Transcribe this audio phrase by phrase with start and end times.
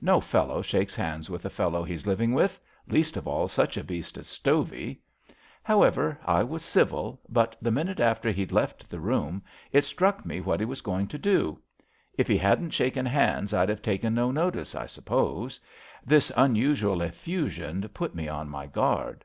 [0.00, 3.84] No fellow shakes hands with a fellow he's living with— ^least of all such a
[3.84, 5.02] beast as Stovey.
[5.62, 9.42] However, I was civil, but the minute after he'd left the room
[9.72, 11.60] it struck me what he was going to do.
[12.14, 15.60] If he hadn't shaken hands I'd have taken no notice, I suppose.
[16.02, 19.22] This un usual effusion put me on my guard."